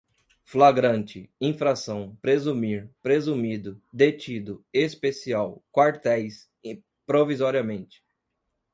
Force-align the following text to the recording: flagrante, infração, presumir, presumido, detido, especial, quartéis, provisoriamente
flagrante, 0.43 1.29
infração, 1.39 2.15
presumir, 2.23 2.89
presumido, 3.03 3.79
detido, 3.93 4.65
especial, 4.73 5.63
quartéis, 5.71 6.49
provisoriamente 7.05 8.03